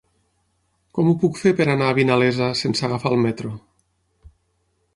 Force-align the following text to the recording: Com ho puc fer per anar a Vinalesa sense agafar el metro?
Com 0.97 1.09
ho 1.09 1.13
puc 1.23 1.37
fer 1.41 1.51
per 1.59 1.67
anar 1.73 1.91
a 1.91 1.95
Vinalesa 1.99 2.49
sense 2.63 2.87
agafar 2.89 3.13
el 3.17 3.21
metro? 3.27 3.53